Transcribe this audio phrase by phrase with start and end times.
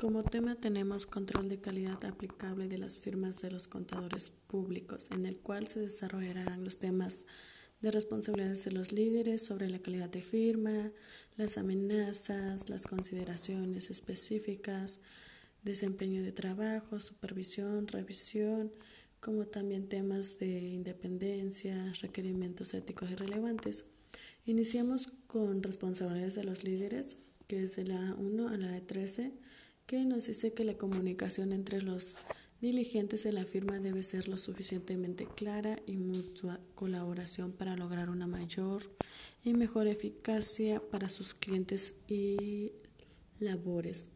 [0.00, 5.26] Como tema tenemos control de calidad aplicable de las firmas de los contadores públicos, en
[5.26, 7.26] el cual se desarrollarán los temas
[7.80, 10.92] de responsabilidades de los líderes sobre la calidad de firma,
[11.36, 15.00] las amenazas, las consideraciones específicas,
[15.64, 18.70] desempeño de trabajo, supervisión, revisión,
[19.18, 23.86] como también temas de independencia, requerimientos éticos y relevantes.
[24.46, 27.18] Iniciamos con responsabilidades de los líderes,
[27.48, 29.32] que es de la 1 a la 13
[29.88, 32.18] que nos dice que la comunicación entre los
[32.60, 38.26] diligentes de la firma debe ser lo suficientemente clara y mutua colaboración para lograr una
[38.26, 38.82] mayor
[39.42, 42.72] y mejor eficacia para sus clientes y
[43.40, 44.10] labores.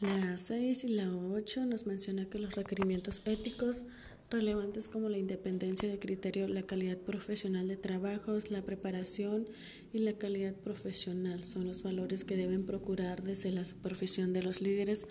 [0.00, 3.86] La 6 y la 8 nos menciona que los requerimientos éticos
[4.30, 9.48] relevantes como la independencia de criterio, la calidad profesional de trabajos, la preparación
[9.92, 14.62] y la calidad profesional son los valores que deben procurar desde la supervisión de los
[14.62, 15.06] líderes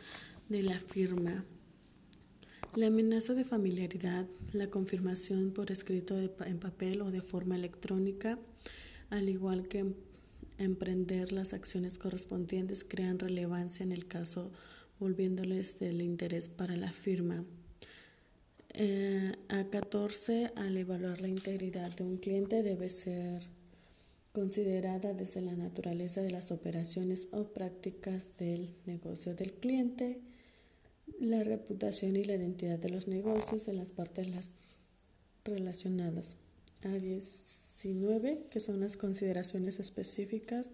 [0.47, 1.45] de la firma.
[2.75, 8.39] La amenaza de familiaridad, la confirmación por escrito en papel o de forma electrónica,
[9.09, 9.93] al igual que
[10.57, 14.51] emprender las acciones correspondientes, crean relevancia en el caso
[14.99, 17.43] volviéndoles del interés para la firma.
[18.81, 23.41] Eh, a 14, al evaluar la integridad de un cliente debe ser
[24.31, 30.21] considerada desde la naturaleza de las operaciones o prácticas del negocio del cliente,
[31.19, 34.27] la reputación y la identidad de los negocios de las partes
[35.43, 36.37] relacionadas.
[36.85, 40.71] A 19, que son las consideraciones específicas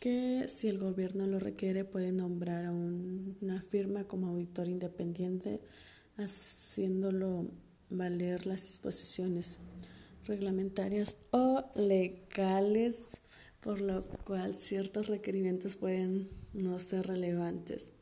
[0.00, 5.60] que si el gobierno lo requiere puede nombrar a una firma como auditor independiente
[6.16, 7.50] haciéndolo
[7.90, 9.60] valer las disposiciones
[10.24, 13.22] reglamentarias o legales,
[13.60, 17.92] por lo cual ciertos requerimientos pueden no ser relevantes.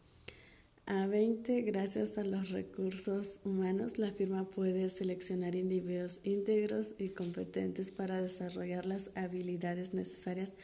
[0.86, 7.90] A 20, gracias a los recursos humanos, la firma puede seleccionar individuos íntegros y competentes
[7.90, 10.56] para desarrollar las habilidades necesarias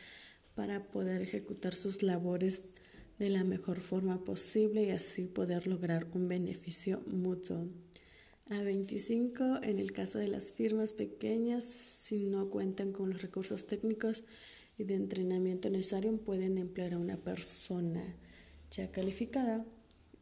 [0.55, 2.65] para poder ejecutar sus labores
[3.21, 7.69] de la mejor forma posible y así poder lograr un beneficio mutuo.
[8.49, 13.67] A 25, en el caso de las firmas pequeñas, si no cuentan con los recursos
[13.67, 14.25] técnicos
[14.79, 18.03] y de entrenamiento necesario, pueden emplear a una persona
[18.71, 19.67] ya calificada.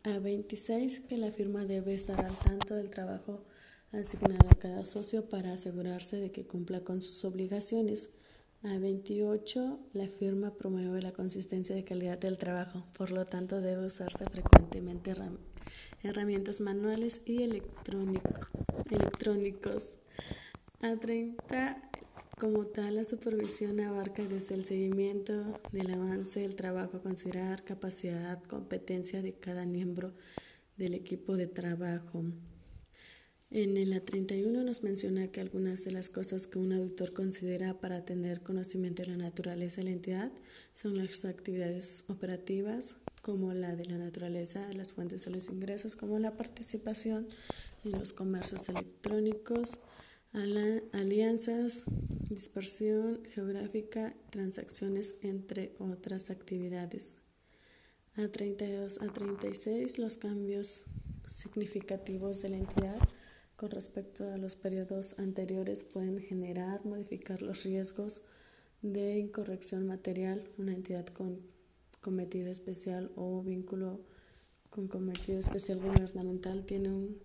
[0.03, 3.45] A 26, que la firma debe estar al tanto del trabajo
[3.93, 8.11] asignado a cada socio para asegurarse de que cumpla con sus obligaciones.
[8.65, 13.87] A 28, la firma promueve la consistencia de calidad del trabajo, por lo tanto debe
[13.87, 15.15] usarse frecuentemente
[16.03, 20.01] herramientas manuales y electrónicos.
[20.81, 21.91] A 30,
[22.37, 28.43] como tal, la supervisión abarca desde el seguimiento del avance del trabajo a considerar capacidad,
[28.43, 30.15] competencia de cada miembro
[30.77, 32.25] del equipo de trabajo.
[33.51, 38.05] En el A31 nos menciona que algunas de las cosas que un auditor considera para
[38.05, 40.31] tener conocimiento de la naturaleza de la entidad
[40.75, 46.19] son las actividades operativas, como la de la naturaleza las fuentes de los ingresos, como
[46.19, 47.27] la participación
[47.85, 49.79] en los comercios electrónicos,
[50.93, 51.85] alianzas,
[52.29, 57.17] dispersión geográfica, transacciones, entre otras actividades.
[58.15, 60.83] A32 a 36 los cambios
[61.31, 62.99] significativos de la entidad
[63.59, 68.23] con respecto a los periodos anteriores pueden generar, modificar los riesgos
[68.83, 71.41] de incorrección material, una entidad con
[72.01, 74.01] cometido especial o vínculo
[74.71, 77.19] con cometido especial gubernamental tiene un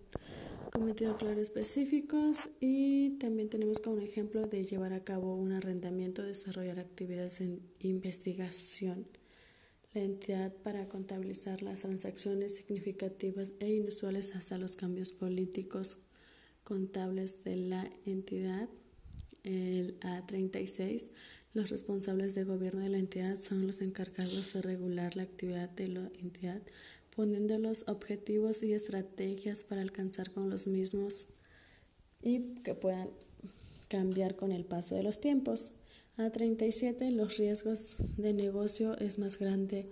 [0.72, 6.80] cometido claro específicos y también tenemos como ejemplo de llevar a cabo un arrendamiento, desarrollar
[6.80, 9.06] actividades en investigación.
[9.92, 16.00] La entidad para contabilizar las transacciones significativas e inusuales hasta los cambios políticos
[16.64, 18.68] contables de la entidad,
[19.44, 21.10] el A36.
[21.52, 25.88] Los responsables de gobierno de la entidad son los encargados de regular la actividad de
[25.88, 26.62] la entidad,
[27.14, 31.28] poniendo los objetivos y estrategias para alcanzar con los mismos
[32.22, 33.10] y que puedan
[33.88, 35.72] cambiar con el paso de los tiempos.
[36.16, 39.88] A37, los riesgos de negocio es más grande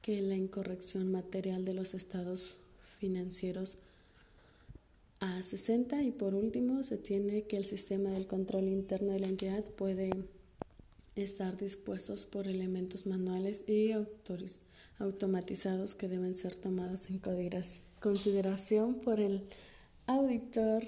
[0.00, 2.56] que la incorrección material de los estados
[2.98, 3.78] financieros
[5.20, 9.28] a 60 y por último se tiene que el sistema del control interno de la
[9.28, 10.10] entidad puede
[11.14, 13.92] estar dispuestos por elementos manuales y
[14.98, 17.20] automatizados que deben ser tomados en
[18.00, 19.46] consideración por el
[20.06, 20.84] auditor,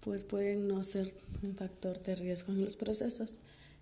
[0.00, 1.06] pues pueden no ser
[1.42, 3.38] un factor de riesgo en los procesos.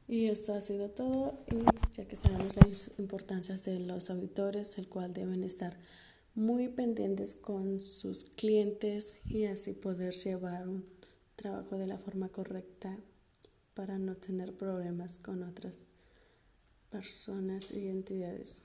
[0.08, 1.56] Y esto ha sido todo y
[1.96, 5.76] ya que sabemos las importancias de los auditores, el cual deben estar
[6.34, 10.87] muy pendientes con sus clientes y así poder llevar un
[11.37, 12.99] trabajo de la forma correcta
[13.75, 15.84] para no tener problemas con otras
[16.90, 18.64] personas y entidades.